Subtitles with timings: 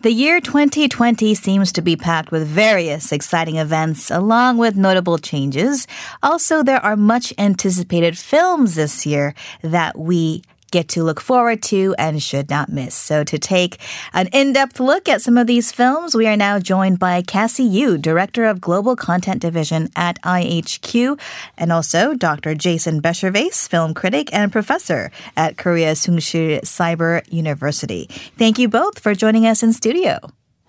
[0.00, 5.88] The year 2020 seems to be packed with various exciting events along with notable changes.
[6.22, 11.94] Also, there are much anticipated films this year that we get to look forward to
[11.98, 12.94] and should not miss.
[12.94, 13.78] So to take
[14.12, 17.98] an in-depth look at some of these films, we are now joined by Cassie Yu,
[17.98, 21.18] Director of Global Content Division at IHQ,
[21.56, 22.54] and also Dr.
[22.54, 28.06] Jason Bechervaise, film critic and professor at Korea Soongsil Cyber University.
[28.36, 30.18] Thank you both for joining us in studio.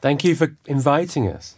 [0.01, 1.55] Thank you for inviting us.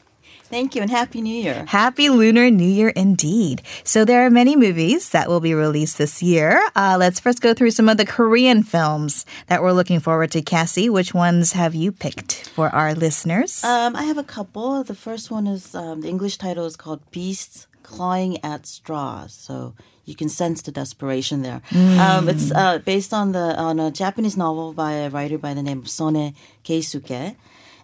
[0.52, 1.64] Thank you and Happy New Year.
[1.66, 3.62] Happy Lunar New Year indeed.
[3.86, 6.62] So there are many movies that will be released this year.
[6.76, 10.42] Uh, let's first go through some of the Korean films that we're looking forward to.
[10.42, 13.64] Cassie, which ones have you picked for our listeners?
[13.64, 14.84] Um, I have a couple.
[14.84, 19.34] The first one is um, the English title is called Beasts Clawing at Straws.
[19.34, 19.74] So
[20.04, 21.62] you can sense the desperation there.
[21.74, 25.64] Um, it's uh, based on the on a Japanese novel by a writer by the
[25.64, 26.34] name of Sone
[26.66, 27.38] Keisuke.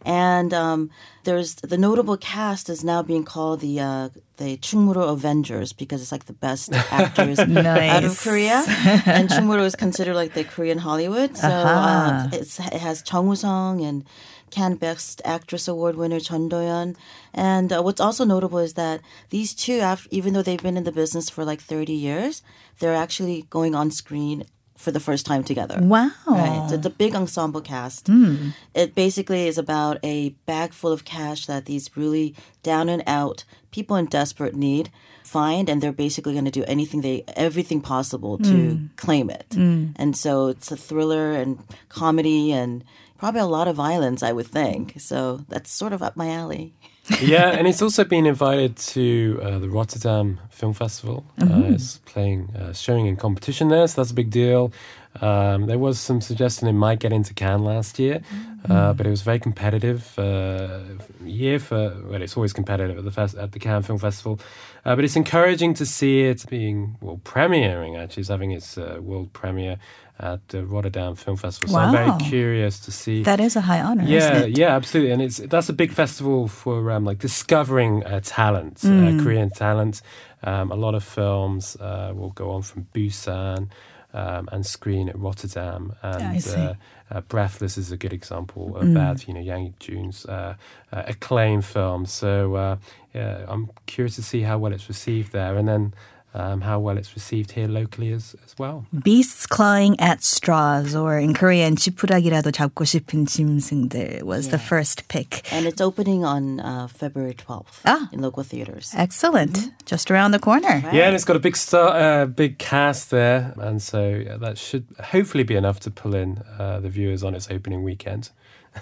[0.08, 0.90] And um,
[1.26, 6.14] there's the notable cast is now being called the uh, the Chungmuro Avengers because it's
[6.14, 8.64] like the best actors out of Korea,
[9.06, 11.36] and Chungmuro is considered like the Korean Hollywood.
[11.36, 14.06] So uh, it's, it has Chung Woo Sung and
[14.50, 16.96] Cannes Best Actress Award winner Chun Do-yeon.
[17.34, 20.86] And uh, what's also notable is that these two, af- even though they've been in
[20.86, 22.44] the business for like 30 years,
[22.80, 24.46] they're actually going on screen
[24.78, 25.80] for the first time together.
[25.82, 26.12] wow.
[26.28, 26.70] Right.
[26.70, 28.08] So it's a big ensemble cast.
[28.08, 28.50] Hmm.
[28.74, 33.44] It basically is about a bag full of cash that these really down and out
[33.72, 34.92] people in desperate need
[35.24, 38.86] find and they're basically going to do anything they everything possible to hmm.
[38.96, 39.48] claim it.
[39.54, 39.88] Hmm.
[39.96, 42.84] And so it's a thriller and comedy and
[43.18, 45.02] probably a lot of violence I would think.
[45.02, 46.74] So that's sort of up my alley.
[47.22, 51.26] yeah, and it's also been invited to uh, the Rotterdam Film Festival.
[51.42, 54.74] Uh, it's playing, uh, showing in competition there, so that's a big deal.
[55.22, 58.22] Um, there was some suggestion it might get into Cannes last year,
[58.70, 60.80] uh, but it was a very competitive uh,
[61.24, 61.96] year for.
[62.06, 64.40] Well, it's always competitive at the fest, at the Cannes Film Festival,
[64.86, 67.98] uh, but it's encouraging to see it being well premiering.
[68.02, 69.78] Actually, it's having its uh, world premiere
[70.20, 71.74] at the Rotterdam Film Festival.
[71.76, 73.22] So I'm very curious to see.
[73.24, 74.04] That is a high honor.
[74.04, 74.58] Yeah, isn't it?
[74.58, 79.20] yeah, absolutely, and it's that's a big festival for um, like discovering uh, talent, Mm.
[79.20, 80.02] uh, Korean talent.
[80.44, 83.70] Um, a lot of films uh, will go on from Busan
[84.14, 86.56] um, and screen at Rotterdam, and I see.
[86.56, 86.74] Uh,
[87.10, 88.94] uh, Breathless is a good example of Mm.
[88.96, 89.28] that.
[89.28, 90.56] You know, Yang Jun's uh,
[90.92, 92.06] uh, acclaimed film.
[92.06, 92.78] So uh,
[93.14, 95.94] yeah, I'm curious to see how well it's received there, and then
[96.35, 98.87] Um, how well it's received here locally as, as well.
[99.05, 105.43] Beasts clawing at straws, or in Korean, 지푸라기라도 잡고 싶은 짐승들 was the first pick.
[105.53, 108.09] And it's opening on uh, February 12th Ah.
[108.13, 108.95] in local theaters.
[108.97, 109.69] Excellent.
[109.85, 110.81] Just around the corner.
[110.91, 114.57] Yeah, and it's got a big star, uh, big cast there, and so yeah, that
[114.57, 118.31] should hopefully be enough to pull in uh, the viewers on its opening weekend.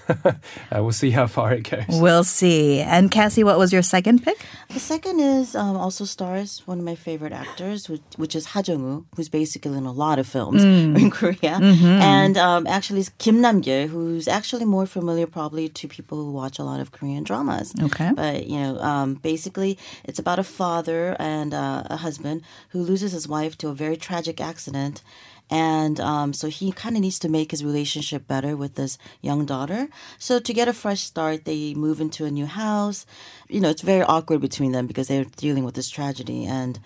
[0.09, 0.33] uh,
[0.73, 1.85] we'll see how far it goes.
[1.89, 2.79] We'll see.
[2.79, 4.37] And Cassie, what was your second pick?
[4.69, 8.61] The second is um, also stars one of my favorite actors, which, which is Ha
[8.65, 10.63] Jung-woo, who's basically in a lot of films
[11.01, 16.17] in Korea, and um, actually is Kim Nam-gil, who's actually more familiar probably to people
[16.17, 17.73] who watch a lot of Korean dramas.
[17.81, 18.11] Okay.
[18.15, 23.11] but you know, um, basically, it's about a father and uh, a husband who loses
[23.11, 25.01] his wife to a very tragic accident.
[25.49, 29.45] And um, so he kind of needs to make his relationship better with this young
[29.45, 29.89] daughter.
[30.17, 33.05] So to get a fresh start, they move into a new house.
[33.47, 36.45] You know, it's very awkward between them because they're dealing with this tragedy.
[36.45, 36.79] And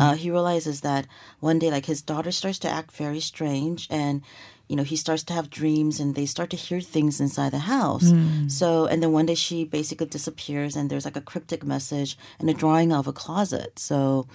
[0.00, 1.06] uh, he realizes that
[1.40, 4.22] one day, like his daughter starts to act very strange, and
[4.66, 7.58] you know, he starts to have dreams, and they start to hear things inside the
[7.58, 8.10] house.
[8.48, 12.48] So, and then one day she basically disappears, and there's like a cryptic message and
[12.48, 13.78] a drawing of a closet.
[13.78, 14.26] So.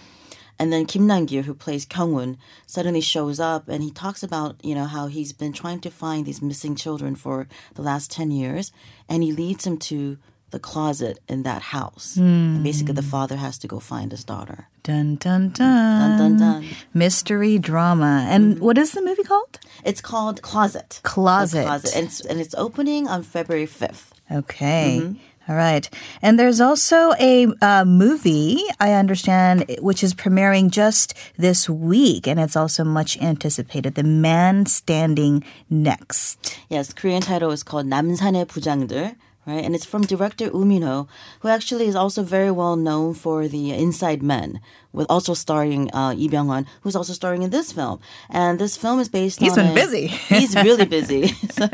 [0.62, 4.76] And then Kim Nam-gil, who plays Kyung-won, suddenly shows up and he talks about, you
[4.76, 8.72] know, how he's been trying to find these missing children for the last 10 years.
[9.10, 10.20] And he leads him to
[10.52, 12.16] the closet in that house.
[12.16, 12.64] And hmm.
[12.64, 14.68] basically the father has to go find his daughter.
[14.84, 16.18] Dun dun dun.
[16.20, 16.70] Dun, dun, dun.
[16.94, 18.28] Mystery drama.
[18.30, 18.64] And mm-hmm.
[18.64, 19.60] what is the movie called?
[19.84, 21.00] It's called Closet.
[21.02, 21.66] The Closet.
[21.66, 21.96] Closet.
[21.96, 24.12] And it's, and it's opening on February 5th.
[24.32, 25.00] Okay.
[25.02, 25.20] Mm-hmm.
[25.51, 25.89] All right.
[26.23, 32.27] And there's also a uh, movie, I understand, which is premiering just this week.
[32.27, 36.59] And it's also much anticipated The Man Standing Next.
[36.69, 39.15] Yes, the Korean title is called 남산의 부장들.
[39.44, 41.08] Right, and it's from director Woo Min-ho,
[41.40, 44.62] who actually is also very well known for the Inside Men,
[44.94, 48.00] with also starring uh, Lee Byung-hun, who's also starring in this film.
[48.30, 50.08] And this film is based He's on been a- busy.
[50.36, 51.28] he's really busy.
[51.50, 51.68] so,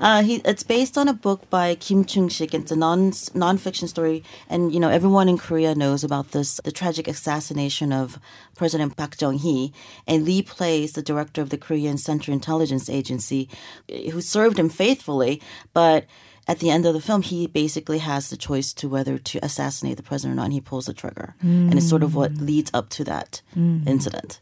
[0.00, 2.54] uh, he, it's based on a book by Kim Chung-sik.
[2.54, 6.72] It's a non nonfiction story, and you know everyone in Korea knows about this, the
[6.72, 8.18] tragic assassination of
[8.56, 9.74] President Park Chung-hee.
[10.06, 13.50] And Lee plays the director of the Korean Central Intelligence Agency,
[13.90, 15.42] who served him faithfully,
[15.74, 16.06] but
[16.46, 19.96] at the end of the film, he basically has the choice to whether to assassinate
[19.96, 20.44] the president or not.
[20.44, 23.40] And he pulls the trigger, and it's sort of what leads up to that
[23.86, 24.40] incident.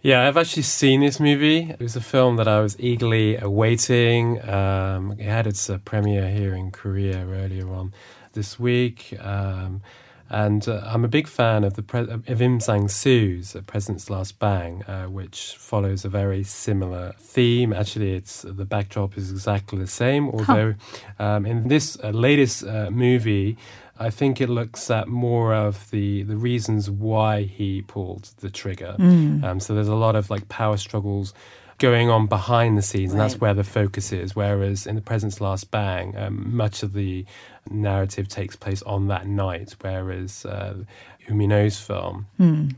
[0.00, 1.70] Yeah, I've actually seen this movie.
[1.70, 4.46] It was a film that I was eagerly awaiting.
[4.46, 7.94] Um, it had its uh, premiere here in Korea earlier on
[8.34, 9.16] this week.
[9.18, 9.80] Um,
[10.34, 14.40] and uh, I'm a big fan of the pre- of Im Sang Soo's President's Last
[14.40, 17.72] Bang, uh, which follows a very similar theme.
[17.72, 20.28] Actually, it's the backdrop is exactly the same.
[20.28, 20.74] Although
[21.20, 23.56] um, in this uh, latest uh, movie,
[23.96, 28.96] I think it looks at more of the the reasons why he pulled the trigger.
[29.44, 31.32] Um, so there's a lot of like power struggles
[31.78, 34.34] going on behind the scenes, and that's where the focus is.
[34.36, 37.24] Whereas in the President's Last Bang, um, much of the
[37.70, 40.74] narrative takes place on that night, whereas uh,
[41.28, 42.26] Woo Min-ho's film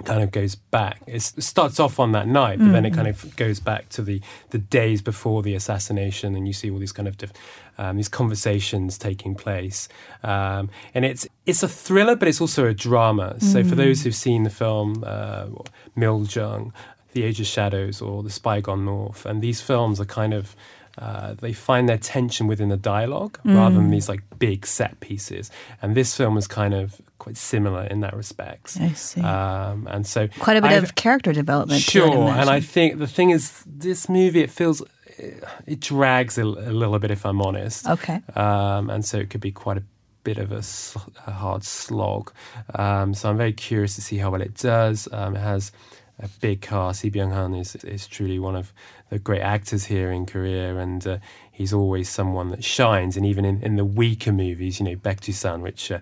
[0.04, 1.02] kind of goes back.
[1.06, 4.20] It starts off on that night, but then it kind of goes back to the,
[4.50, 7.32] the days before the assassination, and you see all these kind of diff-
[7.78, 9.88] um, these conversations taking place.
[10.22, 13.38] Um, and it's it's a thriller, but it's also a drama.
[13.40, 15.46] So for those who've seen the film uh,
[15.96, 16.72] Miljung,
[17.16, 20.54] The Age of Shadows, or The Spy Gone North, and these films are kind of
[20.98, 25.50] uh, they find their tension within the dialogue rather than these like big set pieces.
[25.82, 28.78] And this film is kind of quite similar in that respect.
[28.80, 29.20] I see.
[29.20, 31.82] Um, and so Quite a bit I- of character development.
[31.82, 34.82] too, Sure, and I think the thing is, this movie it feels
[35.66, 37.86] it drags a, a little bit, if I'm honest.
[37.88, 38.20] Okay.
[38.34, 39.82] Um, and so it could be quite a
[40.24, 42.32] bit of a, sl- a hard slog.
[42.74, 45.08] Um, so I'm very curious to see how well it does.
[45.12, 45.72] Um, it has
[46.18, 47.04] a big cast.
[47.04, 48.72] Lee Byung Hun is is truly one of
[49.10, 51.18] the great actors here in Korea, and uh,
[51.52, 53.16] he's always someone that shines.
[53.16, 55.90] And even in, in the weaker movies, you know, Baek San, which.
[55.90, 56.00] Uh,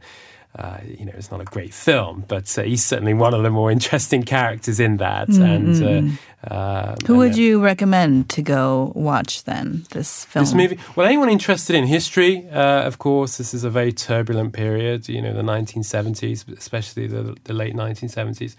[0.56, 3.50] uh, you know, it's not a great film, but uh, he's certainly one of the
[3.50, 5.28] more interesting characters in that.
[5.28, 6.16] And uh,
[6.50, 10.44] um, Who would uh, you recommend to go watch then this film?
[10.44, 10.78] this movie?
[10.96, 15.08] Well, anyone interested in history, uh, of course, this is a very turbulent period.
[15.08, 18.56] You know, the 1970s, especially the, the late 1970s,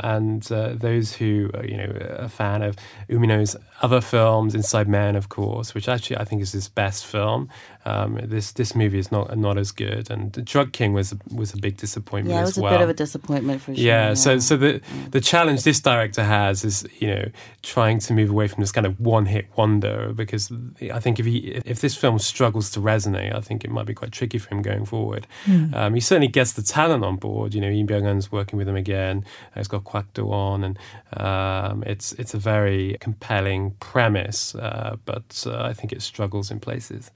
[0.00, 2.76] and uh, those who are, you know a fan of
[3.08, 7.06] Woo Min-ho's other films, Inside Man, of course, which actually I think is his best
[7.06, 7.48] film.
[7.86, 11.18] Um, this this movie is not not as good, and The Drug King was a,
[11.34, 12.72] was a big disappointment Yeah, it as was a well.
[12.72, 13.84] bit of a disappointment for sure.
[13.84, 17.23] Yeah, so so the the challenge this director has is you know
[17.62, 20.50] trying to move away from this kind of one hit wonder because
[20.92, 23.94] I think if he if this film struggles to resonate, I think it might be
[23.94, 25.26] quite tricky for him going forward.
[25.74, 27.54] Um, he certainly gets the talent on board.
[27.54, 29.24] You know, Lee Byung Hun's working with him again.
[29.54, 30.78] Uh, He's got Kwak Do-won, and
[31.16, 36.60] um, it's it's a very compelling premise, uh, but uh, I think it struggles in
[36.60, 37.10] places.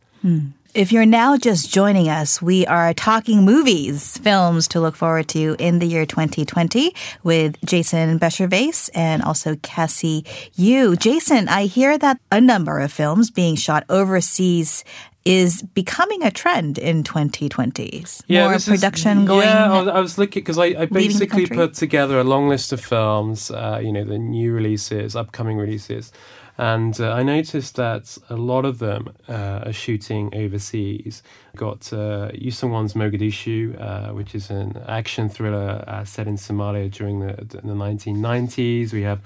[0.75, 5.57] If you're now just joining us, we are talking movies, films to look forward to
[5.59, 6.95] in the year 2020
[7.25, 10.25] with Jason Bechervaise and also Cassie
[10.55, 10.95] Yu.
[10.97, 14.85] Jason, I hear that a number of films being shot overseas
[15.25, 18.05] is becoming a trend in 2020.
[18.45, 19.47] More this is- production going.
[19.47, 22.73] Yeah, I was, I was looking because I, I basically put together a long list
[22.73, 26.13] of films, uh, you know, the new releases, upcoming releases,
[26.59, 31.23] and uh, I noticed that a lot of them uh, are shooting overseas.
[31.55, 36.91] Got uh, Ryoo Seung-wan's Mogadishu, uh, which is an action thriller uh, set in Somalia
[36.91, 38.93] during the, the 1990s.
[38.93, 39.21] We have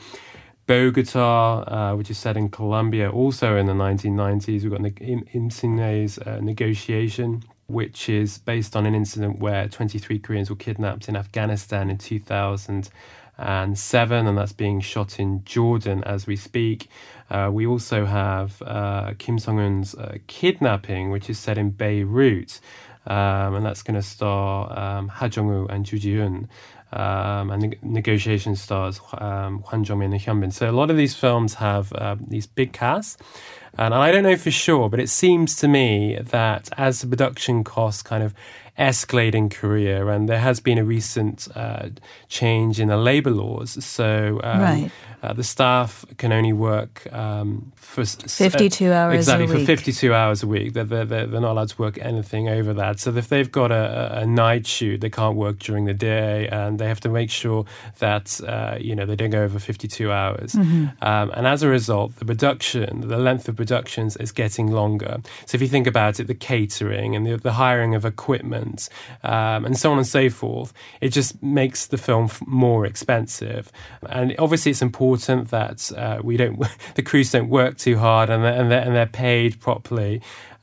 [0.66, 4.62] Bogota, uh, which is set in Colombia, also in the 1990s.
[4.62, 10.18] We've got Im Yim Soon-rye's uh, Negotiation, which is based on an incident where 23
[10.18, 16.36] Koreans were kidnapped in Afghanistan in 2007, and that's being shot in Jordan as we
[16.36, 16.88] speak.
[17.30, 22.60] Uh, we also have uh, Kim Seong-hun's uh, Kidnapping, which is set in Beirut,
[23.06, 26.20] um, and that's going to star um, Ha Jung-woo and Ju Ji
[26.92, 30.50] um, and neg- negotiation stars um, Jong-min and Hyun-bin.
[30.50, 33.16] So a lot of these films have uh, these big casts.
[33.78, 37.64] And I don't know for sure, but it seems to me that as the production
[37.64, 38.34] costs kind of
[38.78, 41.88] escalate in Korea, and there has been a recent uh,
[42.28, 44.90] change in the labor laws, so um, Right.
[45.22, 50.14] uh, the staff can only work um, for s- 52 hours a exactly for 52
[50.14, 50.72] hours a week.
[50.72, 52.98] They're, they're, they're not allowed to work anything over that.
[52.98, 53.74] So if they've got a,
[54.16, 57.30] a- a night shoot, they can't work during the day, and they have to make
[57.30, 57.66] sure
[57.98, 60.52] that uh, you know they don't go over 52 hours.
[60.54, 60.86] Mm-hmm.
[61.04, 65.18] Um, and as a result, the production, the length of productions is getting longer.
[65.46, 68.61] So if you think about it, the catering and the, the hiring of equipment
[69.22, 73.70] um, and so on and so forth, it just makes the film more expensive.
[74.08, 76.62] And obviously, it's important that uh, we don't,
[76.94, 80.22] the crews don't work too hard and they're, and they're, and they're paid properly.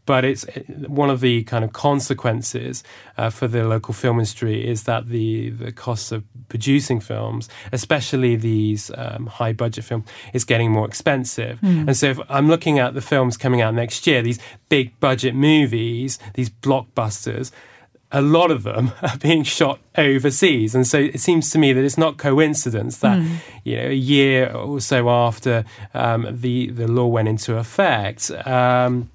[0.09, 0.43] but it's
[0.87, 2.83] one of the kind of consequences
[3.15, 8.35] uh, for the local film industry is that the the cost of producing films, especially
[8.35, 11.59] these um, high budget films, is getting more expensive.
[11.87, 15.35] And so, if I'm looking at the films coming out next year, these big budget
[15.35, 17.51] movies, these blockbusters
[18.11, 20.75] a lot of them are being shot overseas.
[20.75, 23.19] And so it seems to me that it's not coincidence that,
[23.63, 29.09] you know, a year or so after um, the, the law went into effect, um,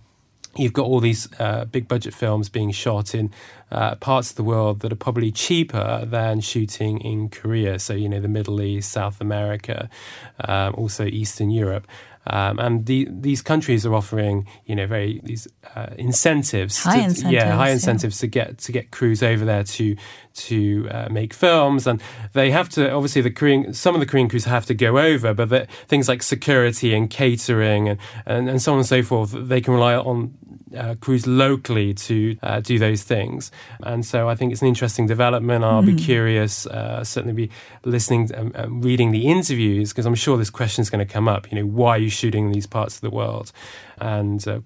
[0.56, 3.32] you've got all these uh, big budget films being shot in
[3.72, 7.78] uh, parts of the world that are probably cheaper than shooting in Korea.
[7.78, 9.88] So, you know, the Middle East, South America,
[10.46, 11.86] um, also Eastern Europe.
[12.26, 17.04] Um, and the, these countries are offering, you know, very these uh, incentives, High to,
[17.04, 17.74] incentives, yeah, high yeah.
[17.74, 19.96] incentives to get to get crews over there to
[20.34, 24.28] to uh, make films, and they have to obviously the Korean some of the Korean
[24.28, 28.60] crews have to go over, but the, things like security and catering and, and and
[28.60, 30.34] so on and so forth, they can rely on
[30.76, 33.50] uh, crews locally to uh, do those things.
[33.82, 35.64] And so I think it's an interesting development.
[35.64, 37.50] I'll be curious, uh, certainly be
[37.84, 41.28] listening and um, reading the interviews because I'm sure this question is going to come
[41.28, 41.50] up.
[41.50, 43.52] You know, why are you shooting in these parts of the world?
[44.00, 44.60] And uh,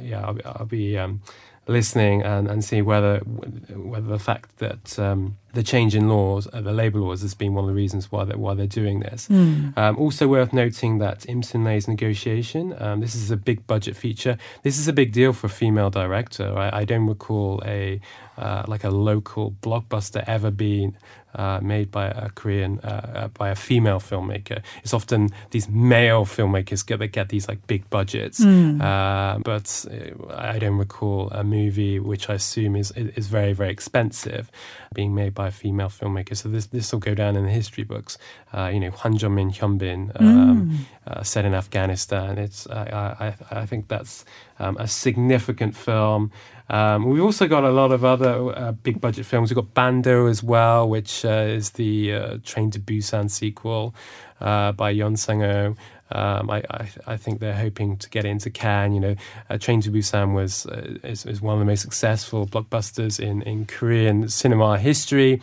[0.00, 0.96] yeah, I'll, I'll be.
[0.96, 1.22] Um,
[1.68, 6.60] listening and, and see whether whether the fact that um, the change in laws, uh,
[6.60, 9.28] the labour laws, has been one of the reasons why they're, why they're doing this.
[9.76, 12.74] Um, also worth noting that Yim Soon-rye's negotiation.
[12.82, 14.38] Um, this is a big budget feature.
[14.62, 16.56] This is a big deal for a female director.
[16.56, 18.00] I, I don't recall a
[18.38, 20.96] uh, like a local blockbuster ever being
[21.34, 24.62] uh, made by a Korean uh, uh, by a female filmmaker.
[24.82, 28.40] It's often these male filmmakers get that get these like big budgets,
[28.80, 33.70] uh, but uh, I don't recall a movie which I assume is is very very
[33.70, 34.50] expensive
[34.94, 36.36] being made by a female filmmaker.
[36.36, 38.18] So this this will go down in the history books.
[38.52, 42.38] Uh, you know, Hwang Jung-min, Hyunbin, um, uh, set in Afghanistan.
[42.38, 44.24] It's I I, I think that's
[44.58, 46.30] um, a significant film.
[46.68, 49.50] Um, we've also got a lot of other uh, big budget films.
[49.50, 53.94] We've got Bando as well, which is the uh, Train to Busan sequel
[54.40, 55.76] uh, by Yeon Sang-ho.
[56.10, 58.92] Um, I, I, I think they're hoping to get into Cannes.
[58.94, 59.16] You know,
[59.48, 63.40] uh, Train to Busan was uh, is, is one of the most successful blockbusters in,
[63.42, 65.40] in Korean cinema history.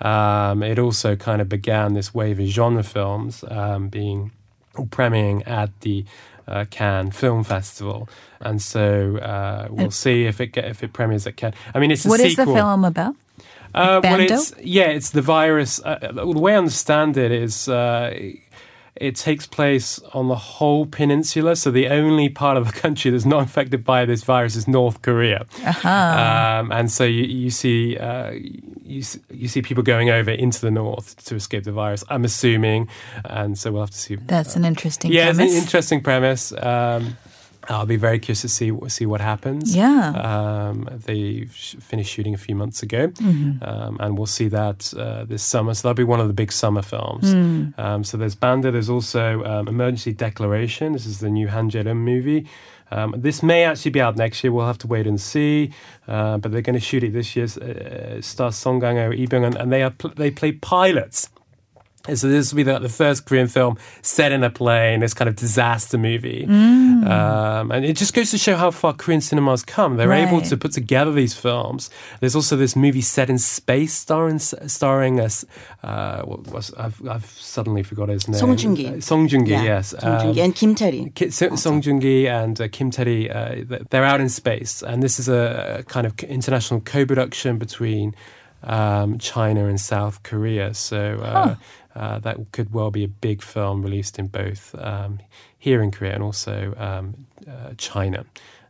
[0.00, 4.32] Um, it also kind of began this wave of genre films um, being
[4.74, 6.04] premiering at the
[6.48, 8.08] uh, Cannes Film Festival,
[8.40, 11.54] and so uh, we'll see if it get, if it premieres at Cannes.
[11.74, 12.54] I mean, it's a What is sequel.
[12.54, 13.14] the film about?
[13.74, 15.80] Uh, well, it's yeah, it's the virus.
[15.84, 17.68] Uh, the way I understand it is.
[17.68, 18.32] Uh,
[18.96, 23.24] it takes place on the whole peninsula, so the only part of the country that's
[23.24, 25.46] not affected by this virus is North Korea.
[25.82, 30.70] Um, and so you, you see uh, you, you see people going over into the
[30.70, 32.04] north to escape the virus.
[32.10, 32.88] I'm assuming,
[33.24, 34.16] and so we'll have to see.
[34.16, 35.46] That's an interesting yeah, premise.
[35.46, 36.52] it's an interesting premise.
[36.52, 37.16] Um,
[37.68, 39.76] I'll be very curious to see see what happens.
[39.76, 40.10] Yeah.
[40.14, 43.62] um, they sh- finished shooting a few months ago, Mm-hmm.
[43.62, 45.74] um, and we'll see that uh, this summer.
[45.74, 47.34] So that'll be one of the big summer films.
[47.34, 47.78] Mm.
[47.78, 48.70] Um, so there's Bando.
[48.70, 50.92] There's also um, Emergency Declaration.
[50.94, 52.46] This is the new Han Jae-rim movie.
[52.92, 54.52] Um, this may actually be out next year.
[54.52, 55.70] We'll have to wait and see.
[56.08, 57.44] Uh, but they're going to shoot it this year.
[57.46, 61.28] Uh, stars Song Kang-ho, Lee Byung-hun, and they are pl- they play pilots.
[62.10, 65.14] And so this will be the, the first Korean film set in a plane, this
[65.14, 66.44] kind of disaster movie.
[66.44, 69.96] Um, and it just goes to show how far Korean cinemas come.
[69.96, 71.88] They're able to put together these films.
[72.20, 75.44] There's also this movie set in space starring, starring us.
[75.82, 78.38] Uh, what was, I've, I've suddenly forgot his name.
[78.38, 78.86] Song Joong-ki.
[78.98, 79.94] Uh, Song Joong-ki, Yeah, yes.
[79.98, 81.12] Song Um, and Kim Tae-ri.
[81.14, 85.18] Ki- So- Song Joong-ki and uh, Kim Tae-ri, uh, they're out in space, and this
[85.18, 88.14] is a, a kind of international co-production between
[88.62, 90.74] um, China and South Korea.
[90.74, 91.54] So uh,
[91.94, 95.18] uh, that could well be a big film released in both um,
[95.58, 98.24] here in Korea and also um, uh, China.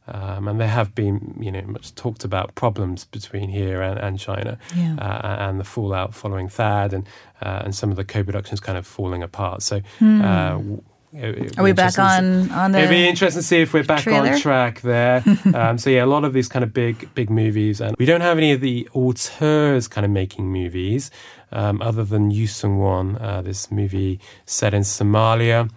[0.08, 4.18] Um, and there have been, you know, much talked about problems between here and, and
[4.18, 4.96] China, Yeah.
[4.96, 7.06] uh, and the fallout following THAAD, and
[7.40, 9.62] uh, and some of the co-productions kind of falling apart.
[9.62, 12.04] So, uh, w- it- it Are we back interesting
[12.42, 12.78] to see- on on the?
[12.78, 14.30] It'd be interesting to see if we're back trailer?
[14.32, 15.22] on track there.
[15.54, 18.20] um, so yeah, a lot of these kind of big, big movies, and we don't
[18.20, 21.10] have any of the auteurs kind of making movies,
[21.52, 25.68] um, other than Ryoo Seung-wan, uh, this movie set in Somalia.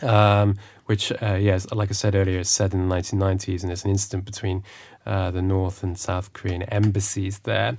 [0.00, 3.84] Um, which, uh, yes, like I said earlier, is set in the 1990s, and it's
[3.84, 4.62] an incident between
[5.06, 7.76] uh, the North and South Korean embassies there.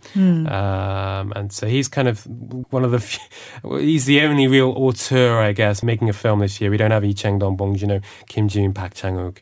[0.48, 2.24] Um, and so he's kind of
[2.72, 3.22] one of the few,
[3.80, 6.70] he's the only real auteur, I guess, making a film this year.
[6.70, 9.38] We don't have Lee Chang Dong, Bong Joon-ho, Kim Jee-woon, Park Chan-wook.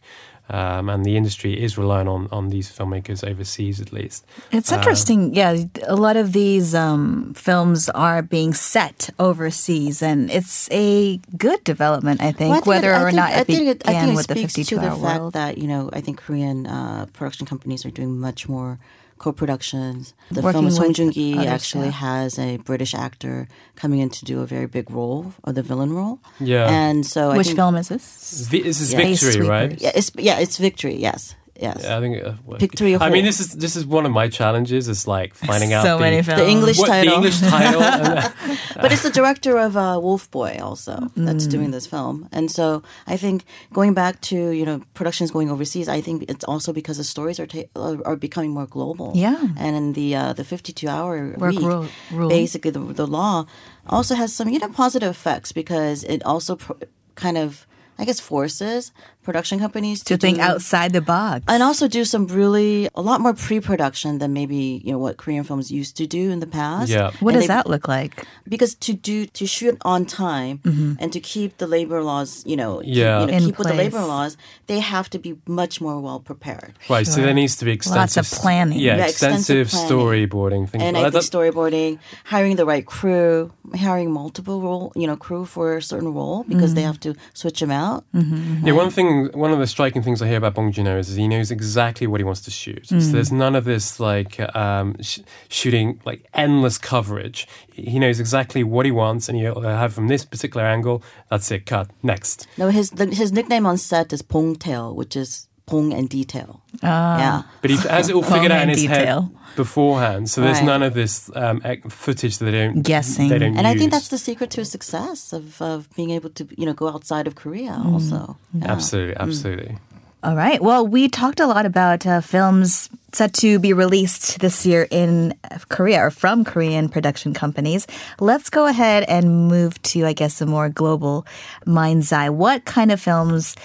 [0.51, 4.25] Um, and the industry is relying on on these filmmakers overseas at least.
[4.51, 5.33] It's interesting.
[5.33, 5.55] yeah,
[5.87, 12.21] a lot of these um, films are being set overseas, and it's a good development,
[12.21, 13.93] I think, Well, I think whether it- I or think- not I think it, I
[13.99, 15.33] think it with the speaks 52 to the hour fact world.
[15.33, 18.77] that you know I think Korean uh, production companies are doing much more
[19.21, 20.13] co-productions.
[20.31, 22.07] The Working film Song Joong Ki actually yeah.
[22.07, 25.93] has a British actor coming in to do a very big role, or the villain
[25.93, 26.17] role.
[26.39, 26.65] Yeah.
[26.69, 28.47] and so I Which think, film is this?
[28.51, 29.01] Vi- This is Yeah.
[29.05, 29.71] Victory, right?
[29.79, 30.95] Yeah, it's yeah, it's Victory.
[31.07, 31.79] Yes, yes.
[31.83, 32.13] Yeah, I think.
[32.23, 34.87] Uh, well, Victory I mean, this is this is one of my challenges.
[34.87, 36.41] Is like finding out so the, many films.
[36.41, 37.13] The English what, the title.
[37.15, 37.81] English title.
[37.83, 38.33] and-
[38.81, 41.51] but it's the director of uh, Wolf Boy also that's Mm.
[41.51, 42.81] doing this film, and so
[43.13, 46.97] I think going back to you know productions going overseas, I think it's also because
[46.97, 49.11] the stories are ta- are are becoming more global.
[49.15, 49.37] Yeah.
[49.57, 52.29] and in the uh, the fifty two hour Work week, rule- rule.
[52.29, 53.45] basically the the law
[53.87, 56.77] also has some you know positive effects because it also pro-
[57.15, 57.65] kind of
[57.99, 58.91] I guess forces
[59.23, 61.43] production companies To think do- outside the box.
[61.47, 65.43] and also do some really a lot more pre-production than maybe you know what Korean
[65.43, 66.89] films used to do in the past.
[66.89, 67.11] Yeah.
[67.19, 68.25] what And does they- that look like?
[68.47, 70.93] because to do to shoot on time mm-hmm.
[70.99, 73.21] and to keep the labor laws, you know, keep, Yeah.
[73.21, 74.37] you know, In keep with the labor laws,
[74.67, 76.73] they have to be much more well prepared.
[76.89, 77.05] right.
[77.07, 77.87] So there needs to be Lots
[78.17, 78.79] of extensive planning.
[78.79, 79.89] Yeah, Yeah, extensive, extensive planning.
[80.27, 80.83] storyboarding things.
[80.83, 81.21] And like I that.
[81.23, 81.91] think storyboarding,
[82.33, 86.73] hiring the right crew, hiring multiple role, you know, crew for a certain role because
[86.73, 86.87] they mm-hmm.
[86.87, 88.03] have to switch them out.
[88.15, 91.09] Mm-hmm, yeah, one thing, one of the striking things I hear about Bong Joon-ho is,
[91.09, 92.87] is he knows exactly what he wants to shoot.
[92.87, 97.47] So there's none of this like um, sh- shooting like endless coverage.
[97.73, 101.03] He knows exactly what he wants, and he'll have from this particular angle.
[101.29, 101.65] That's it.
[101.65, 102.47] Cut next.
[102.57, 106.61] No, his the, his nickname on set is Pong Tail, which is Pong and detail.
[106.83, 107.43] yeah.
[107.61, 109.21] But he has it all figured out in his detail.
[109.21, 110.29] head beforehand.
[110.29, 110.65] So there's Right.
[110.65, 113.29] none of this um, footage that they don't Guessing.
[113.29, 116.47] They don't And I think that's the secret to success of, of being able to,
[116.57, 117.93] you know, go outside of Korea Mm.
[117.93, 118.37] also.
[118.53, 118.71] Yeah.
[118.71, 119.77] absolutely, absolutely.
[120.23, 120.61] All right.
[120.61, 125.33] Well, we talked a lot about uh, films set to be released this year in
[125.69, 127.87] Korea or from Korean production companies.
[128.19, 131.25] Let's go ahead and move to, I guess, a more global
[131.65, 132.29] mind's eye.
[132.29, 133.55] What kind of films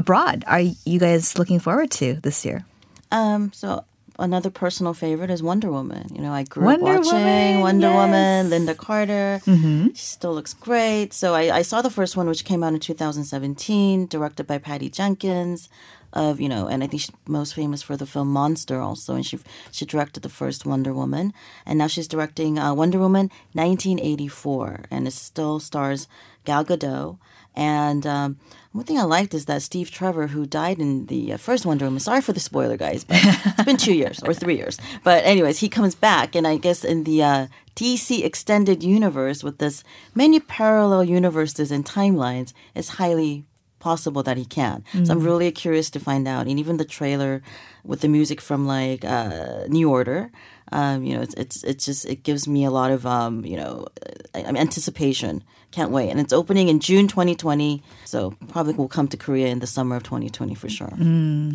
[0.00, 2.64] abroad are you guys looking forward to this year?
[3.12, 3.84] Um, so
[4.18, 6.08] another personal favorite is Wonder Woman.
[6.14, 7.96] You know, I grew Wonder up watching Woman, Wonder yes.
[7.96, 9.40] Woman, Lynda Carter.
[9.44, 11.12] She still looks great.
[11.12, 14.90] So I, I saw the first one, which came out in 2017, directed by Patty
[14.90, 15.68] Jenkins.
[16.12, 19.24] Of you know, and I think she's most famous for the film Monster, also, and
[19.24, 19.38] she
[19.70, 21.32] she directed the first Wonder Woman,
[21.64, 26.08] and now she's directing uh, Wonder Woman 1984, and it still stars
[26.44, 27.18] Gal Gadot.
[27.54, 28.38] And um,
[28.72, 31.86] one thing I liked is that Steve Trevor, who died in the uh, first Wonder
[31.86, 34.78] Woman, sorry for the spoiler, guys, but it's been two years or three years.
[35.02, 39.58] But, anyways, he comes back, and I guess in the uh, DC extended universe with
[39.58, 39.82] this
[40.14, 43.44] many parallel universes and timelines, it's highly
[43.80, 44.84] possible that he can.
[45.04, 46.46] So I'm really curious to find out.
[46.46, 47.42] And even the trailer
[47.84, 50.30] with the music from like uh, New Order,
[50.72, 53.56] um, you know, it's, it's it's just it gives me a lot of um, you
[53.56, 53.86] know,
[54.34, 55.42] I, I mean, anticipation.
[55.72, 56.10] Can't wait.
[56.10, 59.94] And it's opening in June 2020, so probably will come to Korea in the summer
[59.94, 60.90] of 2020 for sure.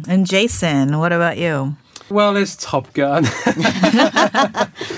[0.07, 1.75] And Jason, what about you?
[2.09, 3.25] Well, it's Top Gun.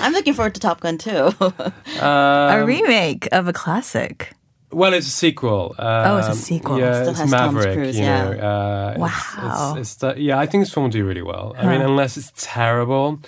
[0.00, 1.32] I'm looking forward to Top Gun too.
[2.00, 4.34] a remake of a classic.
[4.70, 5.74] Well, it's a sequel.
[5.78, 6.78] Oh, it's a Um, sequel.
[6.78, 7.74] Yeah, Still it's has Tom Maverick.
[7.74, 8.46] Cruise, you know, yeah.
[8.48, 9.74] uh, Wow.
[9.78, 11.54] It's, it's, uh, yeah, I think this film will do really well.
[11.58, 13.20] I mean, unless it's terrible,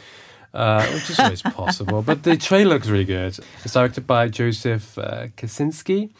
[0.53, 2.03] uh, which is always possible.
[2.03, 3.38] But the trailer looks really good.
[3.64, 6.11] It's directed by Joseph uh, Kosinski.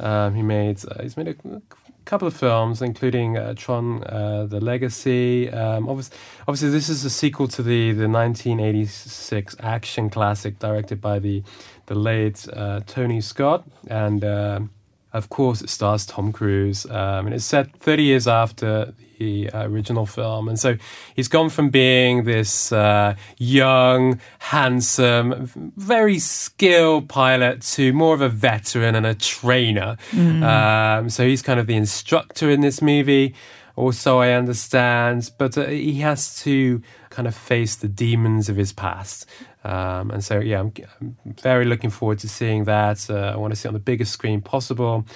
[0.00, 1.62] Um, he made uh, he's made a
[2.04, 5.48] couple of films, including uh, Tron: uh, The Legacy.
[5.50, 11.18] Um, obviously, obviously, this is a sequel to the the 1986 action classic directed by
[11.18, 11.42] the
[11.88, 14.70] the late uh, Tony Scott, and um
[15.12, 19.64] of course, it stars Tom Cruise, um, and it's set 30 years after the uh,
[19.66, 20.48] original film.
[20.48, 20.76] And so
[21.16, 28.28] he's gone from being this uh, young, handsome, very skilled pilot to more of a
[28.28, 29.96] veteran and a trainer.
[30.44, 33.34] Um, so he's kind of the instructor in this movie.
[33.78, 38.72] Also, I understand, but uh, he has to kind of face the demons of his
[38.72, 39.24] past.
[39.62, 43.08] Um, and so, yeah, I'm, I'm very looking forward to seeing that.
[43.08, 45.06] Uh, I want to see it on the biggest screen possible.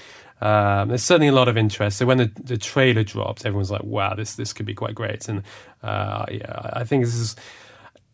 [0.41, 1.99] Um, there's certainly a lot of interest.
[1.99, 5.29] So when the, the trailer dropped, everyone's like, "Wow, this this could be quite great."
[5.29, 5.43] And
[5.83, 7.35] uh, yeah, I think this is,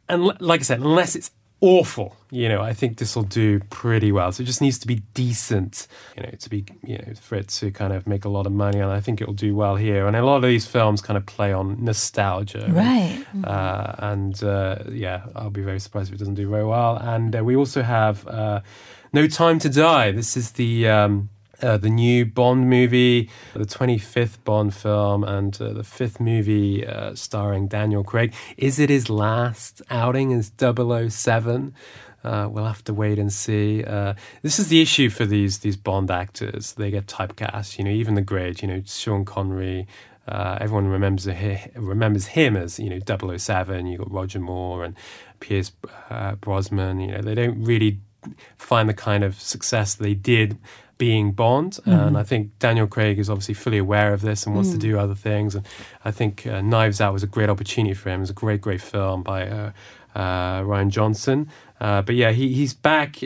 [0.08, 4.12] and like I said, unless it's awful, you know, I think this will do pretty
[4.12, 4.30] well.
[4.32, 7.48] So it just needs to be decent, you know, to be, you know, for it
[7.48, 8.78] to kind of make a lot of money.
[8.78, 10.06] And I think it will do well here.
[10.06, 13.24] And a lot of these films kind of play on nostalgia, Right.
[13.44, 16.96] uh, and uh, yeah, I'll be very surprised if it doesn't do very well.
[16.96, 18.60] And uh, we also have uh,
[19.12, 20.12] No Time to Die.
[20.12, 21.30] This is the um,
[21.62, 27.14] uh, the new Bond movie, the 25th Bond film, and uh, the fifth movie uh,
[27.14, 28.34] starring Daniel Craig.
[28.56, 31.74] Is it his last outing as 007?
[32.24, 33.84] Uh, we'll have to wait and see.
[33.84, 36.72] Uh, this is the issue for these these Bond actors.
[36.72, 37.78] They get typecast.
[37.78, 38.62] You know, even the great.
[38.62, 39.86] You know, Sean Connery.
[40.26, 41.26] Uh, everyone remembers
[41.74, 42.98] remembers him as you know
[43.38, 43.86] 007.
[43.86, 44.94] You got Roger Moore and
[45.40, 45.72] Pierce
[46.10, 47.00] uh, Brosnan.
[47.00, 48.00] You know, they don't really
[48.56, 50.58] find the kind of success they did
[50.98, 51.72] being Bond.
[51.72, 51.90] Mm-hmm.
[51.90, 54.74] And I think Daniel Craig is obviously fully aware of this and wants mm.
[54.74, 55.54] to do other things.
[55.54, 55.66] And
[56.04, 58.20] I think uh, Knives Out was a great opportunity for him.
[58.20, 59.72] It was a great, great film by uh,
[60.14, 61.48] uh, Rian Johnson.
[61.80, 63.16] Uh, but yeah, he, he's back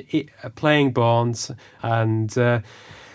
[0.55, 2.61] playing Bond, and uh,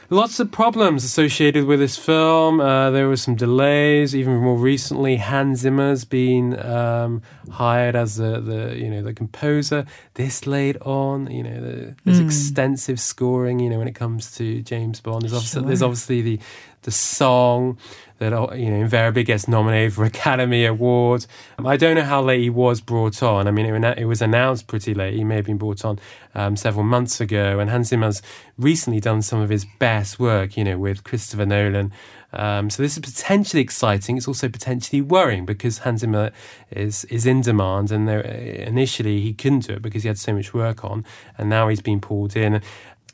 [0.10, 2.60] lots of problems associated with this film.
[2.60, 4.16] Uh, there were some delays.
[4.16, 9.86] Even more recently, Hans Zimmer's been um, hired as the, the you know the composer.
[10.14, 12.26] This late on, you know, the, there's mm.
[12.26, 13.60] extensive scoring.
[13.60, 15.68] You know, when it comes to James Bond, there's obviously, sure.
[15.68, 16.40] there's obviously the
[16.88, 17.78] the song
[18.20, 21.28] that uh, you know invariably gets nominated for Academy Awards.
[21.60, 23.46] Um, I don't know how late he was brought on.
[23.46, 25.16] I mean, it, it was announced pretty late.
[25.16, 26.00] He may have been brought on
[26.34, 28.22] um, several months ago, and Hans Zimmer's
[28.58, 31.92] recently done some of his best work, you know, with Christopher Nolan.
[32.32, 34.16] Um, so this is potentially exciting.
[34.16, 36.32] It's also potentially worrying because Hans Zimmer
[36.72, 40.34] is is in demand, and there, initially he couldn't do it because he had so
[40.34, 41.04] much work on,
[41.38, 42.62] and now he's been pulled in.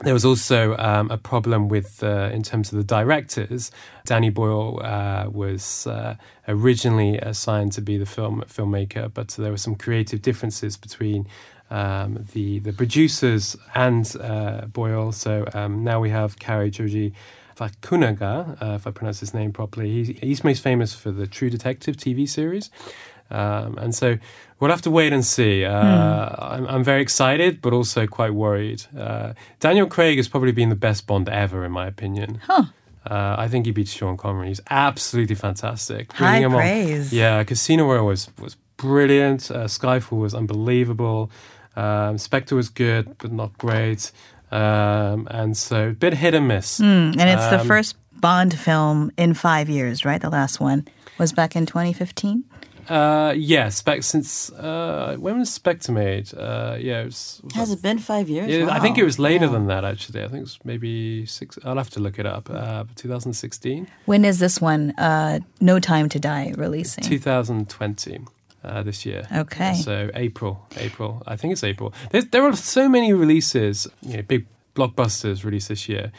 [0.01, 3.71] There was also um, a problem with, uh, in terms of the directors.
[4.05, 6.15] Danny Boyle uh, was uh,
[6.47, 11.27] originally assigned to be the film filmmaker, but there were some creative differences between
[11.69, 15.11] um, the the producers and uh, Boyle.
[15.11, 17.13] So um, now we have Cary Joji
[17.55, 20.13] Fukunaga, uh, if I pronounce his name properly.
[20.13, 22.69] He's most famous for the True Detective TV series.
[23.33, 24.17] Um, and so
[24.59, 25.65] we'll have to wait and see.
[25.65, 26.35] Uh, mm.
[26.39, 28.83] I'm, I'm, very excited, but also quite worried.
[28.97, 32.39] Uh, Daniel Craig has probably been the best Bond ever, in my opinion.
[32.43, 32.65] Huh.
[33.09, 34.47] Uh, I think he beats Sean Connery.
[34.47, 36.13] He's absolutely fantastic.
[36.13, 37.11] High praise.
[37.11, 39.51] On, yeah, Casino Royale was was brilliant.
[39.51, 41.29] Uh, Skyfall was unbelievable.
[41.75, 44.11] Um, Spectre was good, but not great.
[44.51, 46.79] Um, and so a bit hit and miss.
[46.79, 50.21] Mm, and it's um, the first Bond film in five years, right?
[50.21, 52.45] The last one was back in 2015.
[52.89, 56.33] Uh, yeah, Spec since uh, when was Spectre made?
[56.33, 58.49] Uh, yeah, it was, was has that, it been five years?
[58.49, 58.73] Yeah, wow.
[58.73, 59.51] I think it was later yeah.
[59.51, 59.85] than that.
[59.85, 61.57] Actually, I think it was maybe six.
[61.63, 62.49] I'll have to look it up.
[62.49, 63.87] Uh, 2016.
[64.05, 64.91] When is this one?
[64.91, 67.03] Uh, no Time to Die releasing?
[67.03, 68.21] 2020.
[68.63, 69.27] Uh, this year.
[69.29, 69.73] Okay.
[69.73, 71.21] So April, April.
[71.27, 71.93] I think it's April.
[72.11, 76.13] There's, there are so many releases, you know, big blockbusters released this year.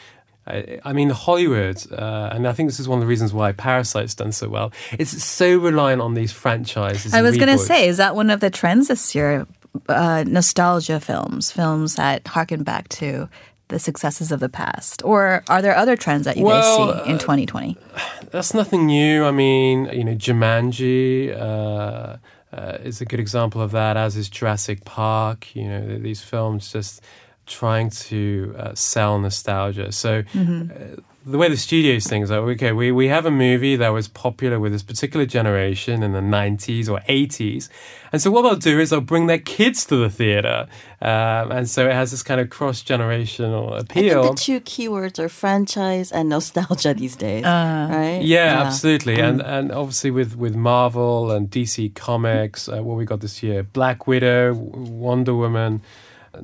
[0.47, 3.51] I, I mean, Hollywood, uh, and I think this is one of the reasons why
[3.51, 4.71] Parasite's done so well.
[4.91, 7.13] It's so reliant on these franchises.
[7.13, 9.47] I was going to say, is that one of the trends this year?
[9.89, 13.27] Uh, nostalgia films, films that harken back to
[13.69, 15.03] the successes of the past?
[15.03, 17.77] Or are there other trends that you well, guys see in 2020?
[17.77, 17.99] Uh,
[18.31, 19.25] that's nothing new.
[19.25, 22.17] I mean, you know, Jumanji uh,
[22.53, 25.55] uh, is a good example of that, as is Jurassic Park.
[25.55, 27.01] You know, these films just
[27.45, 29.91] trying to uh, sell nostalgia.
[29.91, 30.71] So mm-hmm.
[30.71, 33.89] uh, the way the studios think is like, okay, we, we have a movie that
[33.89, 37.67] was popular with this particular generation in the 90s or 80s.
[38.11, 40.67] And so what they'll do is they'll bring their kids to the theater.
[41.01, 44.33] Um, and so it has this kind of cross generational appeal.
[44.33, 48.21] the two keywords are franchise and nostalgia these days, uh, right?
[48.21, 48.61] Yeah, yeah.
[48.61, 49.17] absolutely.
[49.17, 49.29] Mm.
[49.29, 53.63] And and obviously with, with Marvel and DC Comics, uh, what we got this year
[53.63, 55.81] Black Widow, Wonder Woman.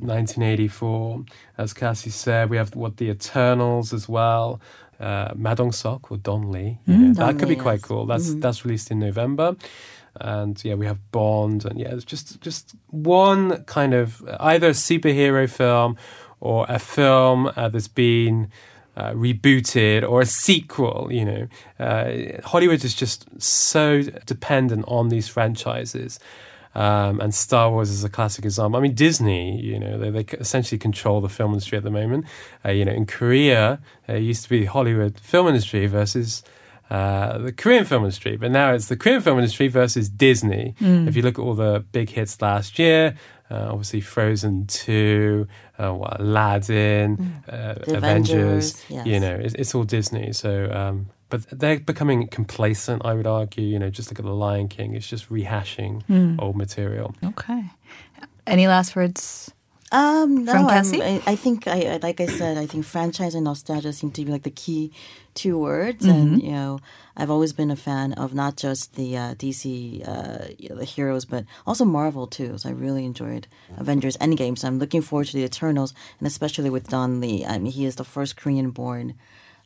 [0.00, 1.24] 1984.
[1.58, 4.60] As Cassie said, we have what the Eternals as well.
[5.00, 6.78] Uh, Ma Dong-seok or Don Lee.
[6.86, 8.06] Mm, that could be quite cool.
[8.06, 8.40] That's mm-hmm.
[8.40, 9.56] that's released in November.
[10.20, 14.72] And yeah, we have Bond, and yeah, it's just just one kind of either a
[14.72, 15.96] superhero film
[16.38, 18.48] or a film uh, that's been
[18.96, 21.08] uh, rebooted or a sequel.
[21.10, 26.20] You know, uh, Hollywood is just so dependent on these franchises.
[26.74, 28.78] Um, and Star Wars is a classic example.
[28.78, 32.24] I mean, Disney, you know, they, they essentially control the film industry at the moment.
[32.64, 36.42] Uh, you know, in Korea, uh, it used to be Hollywood film industry versus
[36.92, 40.74] uh, the Korean film industry, but now it's the Korean film industry versus Disney.
[40.80, 41.08] Mm.
[41.08, 43.16] If you look at all the big hits last year,
[43.50, 45.46] uh, obviously Frozen 2,
[45.78, 47.48] uh, what, Aladdin, mm.
[47.48, 49.06] Uh, Avengers, Avengers yes.
[49.06, 50.32] you know, it's, it's, all Disney.
[50.32, 53.64] So, um, but they're becoming complacent, I would argue.
[53.72, 56.36] You know, just look at The Lion King, it's just rehashing mm.
[56.42, 57.08] old material.
[57.24, 57.62] Okay.
[58.46, 59.50] Any last words?
[59.92, 61.02] Um, no, From I'm- Cassie?
[61.02, 64.24] I, I think I I- like I said, I think franchise and nostalgia seem to
[64.24, 64.92] be like the key
[65.34, 66.20] two words, Mm-hmm.
[66.20, 66.80] and you know,
[67.16, 69.62] I've always been a fan of not just the uh, DC
[70.08, 72.56] uh, you know, the heroes, but also Marvel too.
[72.58, 73.44] So I really enjoyed
[73.76, 74.56] Avengers Endgame.
[74.58, 77.44] So I'm looking forward to the Eternals, and especially with Don Lee.
[77.52, 79.14] I mean, he is the first Korean-born.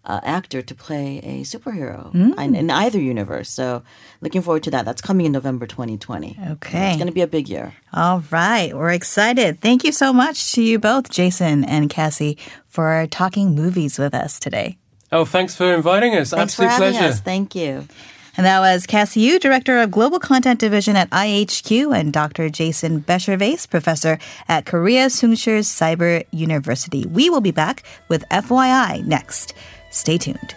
[0.09, 2.39] Uh, actor to play a superhero Mm.
[2.39, 3.51] in, in either universe.
[3.51, 3.83] So,
[4.21, 4.85] looking forward to that.
[4.85, 6.39] That's coming in November 2020.
[6.53, 6.89] Okay.
[6.91, 7.75] It's going to be a big year.
[7.93, 9.61] All right, we're excited.
[9.61, 12.39] Thank you so much to you both, Jason and Cassie,
[12.69, 14.79] for talking movies with us today.
[15.11, 16.31] Oh, thanks for inviting us.
[16.31, 17.09] Thanks Absolute for having pleasure.
[17.15, 17.21] us.
[17.21, 17.89] Thank you.
[18.37, 22.51] And that was Cassie Yu, Director of Global Content Division at IHQ, and Dr.
[22.51, 27.07] Jason Bechervaise, Professor at Korea Soongsil Cyber University.
[27.07, 29.55] We will be back with FYI next.
[29.91, 30.55] Stay tuned.